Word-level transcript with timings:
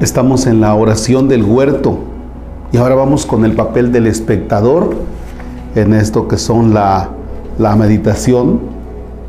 Estamos 0.00 0.46
en 0.46 0.62
la 0.62 0.74
oración 0.74 1.28
del 1.28 1.44
huerto 1.44 1.98
y 2.72 2.78
ahora 2.78 2.94
vamos 2.94 3.26
con 3.26 3.44
el 3.44 3.52
papel 3.52 3.92
del 3.92 4.06
espectador 4.06 4.94
en 5.74 5.92
esto 5.92 6.26
que 6.26 6.38
son 6.38 6.72
la, 6.72 7.10
la 7.58 7.76
meditación, 7.76 8.60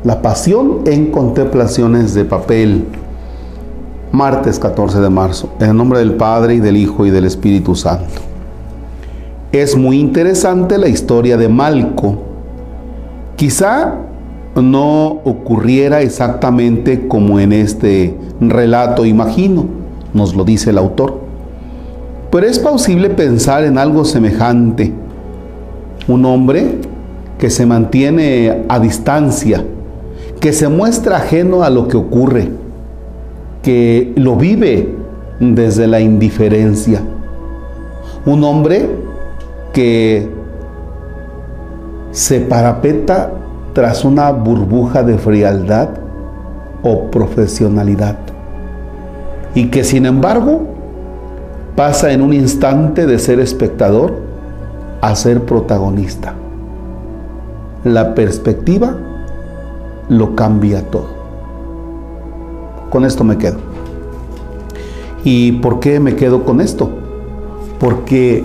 la 0.02 0.22
pasión 0.22 0.78
en 0.86 1.10
contemplaciones 1.10 2.14
de 2.14 2.24
papel. 2.24 2.86
Martes 4.12 4.58
14 4.58 5.00
de 5.00 5.10
marzo, 5.10 5.50
en 5.60 5.68
el 5.68 5.76
nombre 5.76 5.98
del 5.98 6.14
Padre 6.14 6.54
y 6.54 6.60
del 6.60 6.78
Hijo 6.78 7.04
y 7.04 7.10
del 7.10 7.26
Espíritu 7.26 7.74
Santo. 7.74 8.22
Es 9.52 9.76
muy 9.76 10.00
interesante 10.00 10.78
la 10.78 10.88
historia 10.88 11.36
de 11.36 11.50
Malco. 11.50 12.16
Quizá 13.36 13.96
no 14.54 15.20
ocurriera 15.24 16.00
exactamente 16.00 17.08
como 17.08 17.40
en 17.40 17.52
este 17.52 18.16
relato 18.40 19.04
imagino, 19.04 19.81
nos 20.14 20.34
lo 20.34 20.44
dice 20.44 20.70
el 20.70 20.78
autor. 20.78 21.20
Pero 22.30 22.46
es 22.46 22.58
posible 22.58 23.10
pensar 23.10 23.64
en 23.64 23.78
algo 23.78 24.04
semejante. 24.04 24.92
Un 26.08 26.24
hombre 26.24 26.78
que 27.38 27.50
se 27.50 27.66
mantiene 27.66 28.64
a 28.68 28.80
distancia, 28.80 29.64
que 30.40 30.52
se 30.52 30.68
muestra 30.68 31.18
ajeno 31.18 31.62
a 31.62 31.70
lo 31.70 31.88
que 31.88 31.96
ocurre, 31.96 32.48
que 33.62 34.12
lo 34.16 34.36
vive 34.36 34.94
desde 35.40 35.86
la 35.86 36.00
indiferencia. 36.00 37.02
Un 38.24 38.44
hombre 38.44 38.88
que 39.72 40.28
se 42.12 42.40
parapeta 42.40 43.32
tras 43.72 44.04
una 44.04 44.30
burbuja 44.32 45.02
de 45.02 45.18
frialdad 45.18 45.88
o 46.82 47.10
profesionalidad 47.10 48.16
y 49.54 49.68
que 49.68 49.84
sin 49.84 50.06
embargo 50.06 50.62
pasa 51.76 52.12
en 52.12 52.22
un 52.22 52.32
instante 52.32 53.06
de 53.06 53.18
ser 53.18 53.40
espectador 53.40 54.14
a 55.00 55.14
ser 55.16 55.44
protagonista. 55.44 56.34
La 57.84 58.14
perspectiva 58.14 58.96
lo 60.08 60.34
cambia 60.36 60.88
todo. 60.90 61.08
Con 62.90 63.04
esto 63.04 63.24
me 63.24 63.38
quedo. 63.38 63.58
¿Y 65.24 65.52
por 65.52 65.80
qué 65.80 65.98
me 66.00 66.14
quedo 66.14 66.44
con 66.44 66.60
esto? 66.60 66.90
Porque 67.80 68.44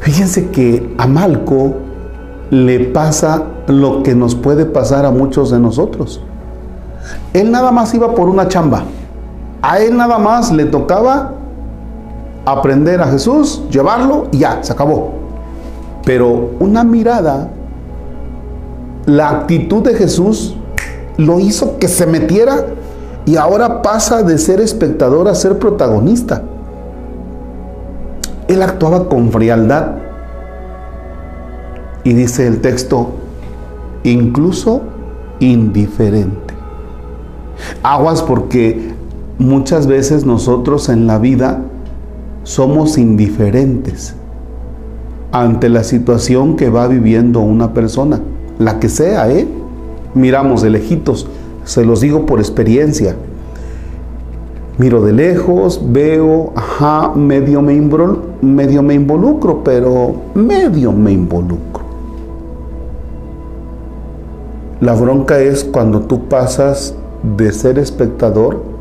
fíjense 0.00 0.50
que 0.50 0.94
a 0.98 1.06
Malco 1.06 1.74
le 2.50 2.80
pasa 2.80 3.44
lo 3.66 4.02
que 4.02 4.14
nos 4.14 4.34
puede 4.34 4.66
pasar 4.66 5.04
a 5.04 5.10
muchos 5.10 5.50
de 5.50 5.58
nosotros. 5.58 6.20
Él 7.32 7.50
nada 7.50 7.72
más 7.72 7.94
iba 7.94 8.14
por 8.14 8.28
una 8.28 8.48
chamba. 8.48 8.84
A 9.62 9.78
él 9.78 9.96
nada 9.96 10.18
más 10.18 10.50
le 10.50 10.64
tocaba 10.64 11.34
aprender 12.44 13.00
a 13.00 13.06
Jesús, 13.06 13.62
llevarlo 13.70 14.26
y 14.32 14.38
ya, 14.38 14.58
se 14.62 14.72
acabó. 14.72 15.12
Pero 16.04 16.50
una 16.58 16.82
mirada, 16.82 17.48
la 19.06 19.30
actitud 19.30 19.82
de 19.82 19.94
Jesús 19.94 20.56
lo 21.16 21.38
hizo 21.38 21.78
que 21.78 21.86
se 21.86 22.06
metiera 22.06 22.66
y 23.24 23.36
ahora 23.36 23.82
pasa 23.82 24.24
de 24.24 24.36
ser 24.38 24.60
espectador 24.60 25.28
a 25.28 25.34
ser 25.34 25.58
protagonista. 25.58 26.42
Él 28.48 28.62
actuaba 28.62 29.08
con 29.08 29.30
frialdad. 29.30 29.92
Y 32.04 32.14
dice 32.14 32.48
el 32.48 32.60
texto, 32.60 33.12
incluso 34.02 34.82
indiferente. 35.38 36.52
Aguas 37.84 38.22
porque 38.22 38.92
muchas 39.42 39.86
veces 39.86 40.24
nosotros 40.24 40.88
en 40.88 41.06
la 41.06 41.18
vida 41.18 41.62
somos 42.44 42.96
indiferentes 42.96 44.14
ante 45.32 45.68
la 45.68 45.82
situación 45.82 46.56
que 46.56 46.68
va 46.68 46.86
viviendo 46.86 47.40
una 47.40 47.72
persona, 47.74 48.20
la 48.58 48.78
que 48.78 48.88
sea, 48.88 49.30
¿eh? 49.30 49.46
Miramos 50.14 50.62
de 50.62 50.70
lejitos, 50.70 51.26
se 51.64 51.84
los 51.84 52.00
digo 52.00 52.26
por 52.26 52.38
experiencia. 52.38 53.16
Miro 54.78 55.02
de 55.02 55.12
lejos, 55.12 55.80
veo, 55.90 56.52
ajá, 56.54 57.12
medio 57.14 57.62
me, 57.62 57.80
medio 58.42 58.82
me 58.82 58.94
involucro, 58.94 59.62
pero 59.64 60.14
medio 60.34 60.92
me 60.92 61.12
involucro. 61.12 61.82
La 64.80 64.94
bronca 64.94 65.38
es 65.38 65.64
cuando 65.64 66.00
tú 66.00 66.28
pasas 66.28 66.94
de 67.36 67.52
ser 67.52 67.78
espectador 67.78 68.71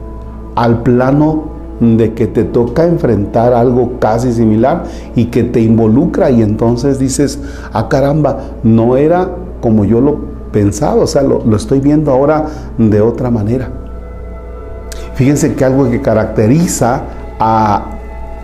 al 0.56 0.84
plano 0.84 1.52
de 1.80 2.14
que 2.14 2.28
te 2.28 2.44
toca 2.44 2.86
enfrentar 2.86 3.54
algo 3.54 4.00
casi 4.00 4.32
similar 4.32 4.84
y 5.16 5.26
que 5.26 5.44
te 5.44 5.62
involucra 5.62 6.30
y 6.30 6.44
entonces 6.44 7.00
dices, 7.00 7.40
ah 7.74 7.90
caramba, 7.90 8.40
no 8.64 8.98
era 8.98 9.30
como 9.62 9.86
yo 9.86 10.00
lo 10.00 10.20
pensaba, 10.52 11.02
o 11.02 11.08
sea, 11.08 11.24
lo, 11.24 11.44
lo 11.44 11.56
estoy 11.56 11.80
viendo 11.80 12.12
ahora 12.12 12.46
de 12.78 13.02
otra 13.02 13.32
manera. 13.32 13.70
Fíjense 15.16 15.56
que 15.56 15.66
algo 15.66 15.90
que 15.90 16.02
caracteriza 16.02 17.02
a 17.40 17.86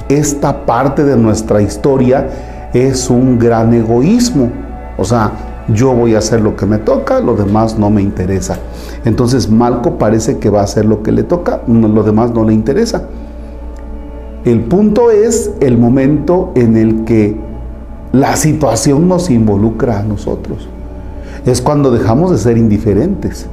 esta 0.09 0.65
parte 0.65 1.03
de 1.03 1.17
nuestra 1.17 1.61
historia 1.61 2.27
es 2.73 3.09
un 3.09 3.37
gran 3.37 3.73
egoísmo. 3.73 4.51
O 4.97 5.03
sea, 5.03 5.31
yo 5.67 5.93
voy 5.93 6.15
a 6.15 6.19
hacer 6.19 6.41
lo 6.41 6.55
que 6.55 6.65
me 6.65 6.77
toca, 6.77 7.19
lo 7.19 7.35
demás 7.35 7.77
no 7.77 7.89
me 7.89 8.01
interesa. 8.01 8.57
Entonces 9.05 9.49
Malco 9.49 9.97
parece 9.97 10.37
que 10.37 10.49
va 10.49 10.61
a 10.61 10.63
hacer 10.63 10.85
lo 10.85 11.03
que 11.03 11.11
le 11.11 11.23
toca, 11.23 11.61
lo 11.67 12.03
demás 12.03 12.31
no 12.33 12.43
le 12.45 12.53
interesa. 12.53 13.03
El 14.45 14.61
punto 14.61 15.11
es 15.11 15.51
el 15.59 15.77
momento 15.77 16.51
en 16.55 16.77
el 16.77 17.03
que 17.03 17.35
la 18.13 18.35
situación 18.37 19.07
nos 19.07 19.29
involucra 19.29 19.99
a 19.99 20.03
nosotros. 20.03 20.69
Es 21.45 21.61
cuando 21.61 21.91
dejamos 21.91 22.31
de 22.31 22.37
ser 22.37 22.57
indiferentes. 22.57 23.47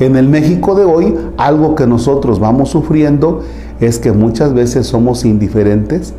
En 0.00 0.16
el 0.16 0.28
México 0.28 0.74
de 0.74 0.84
hoy, 0.84 1.16
algo 1.38 1.74
que 1.74 1.86
nosotros 1.86 2.38
vamos 2.38 2.70
sufriendo 2.70 3.42
es 3.80 3.98
que 3.98 4.12
muchas 4.12 4.52
veces 4.52 4.86
somos 4.86 5.24
indiferentes 5.24 6.12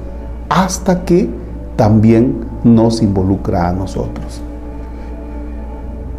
hasta 0.49 1.05
que 1.05 1.29
también 1.75 2.37
nos 2.63 3.01
involucra 3.01 3.69
a 3.69 3.73
nosotros. 3.73 4.41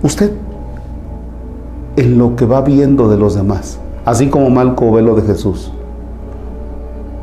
Usted, 0.06 0.31
en 1.97 2.17
lo 2.17 2.37
que 2.37 2.47
va 2.47 2.61
viendo 2.61 3.09
de 3.09 3.19
los 3.19 3.34
demás, 3.34 3.81
así 4.05 4.28
como 4.28 4.50
Malco 4.50 4.93
ve 4.93 5.03
lo 5.03 5.17
de 5.17 5.22
Jesús, 5.22 5.72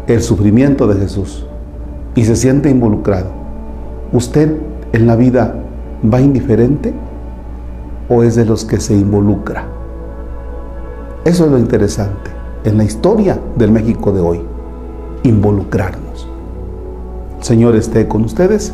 el 0.07 0.21
sufrimiento 0.21 0.85
de 0.85 0.99
Jesús, 0.99 1.45
y 2.13 2.25
se 2.25 2.35
siente 2.35 2.69
involucrado, 2.69 3.27
¿usted 4.11 4.57
en 4.91 5.07
la 5.07 5.15
vida 5.15 5.55
va 6.13 6.19
indiferente 6.19 6.93
o 8.09 8.21
es 8.21 8.35
de 8.35 8.43
los 8.43 8.65
que 8.65 8.81
se 8.81 8.93
involucra? 8.93 9.63
Eso 11.23 11.45
es 11.45 11.51
lo 11.51 11.57
interesante 11.57 12.31
en 12.65 12.77
la 12.77 12.83
historia 12.83 13.39
del 13.55 13.71
México 13.71 14.11
de 14.11 14.19
hoy, 14.19 14.41
involucrarnos. 15.23 16.27
Señor 17.39 17.77
esté 17.77 18.09
con 18.09 18.25
ustedes 18.25 18.73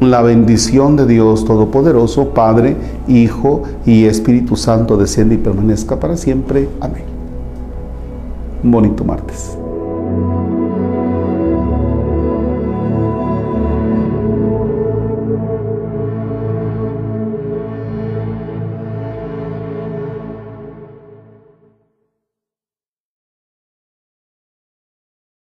la 0.00 0.22
bendición 0.22 0.96
de 0.96 1.06
Dios 1.06 1.44
Todopoderoso, 1.44 2.30
Padre, 2.30 2.76
Hijo 3.06 3.62
y 3.84 4.06
Espíritu 4.06 4.56
Santo, 4.56 4.96
desciende 4.96 5.34
y 5.34 5.38
permanezca 5.38 6.00
para 6.00 6.16
siempre. 6.16 6.68
Amén. 6.80 7.04
Un 8.64 8.70
bonito 8.70 9.04
martes. 9.04 9.59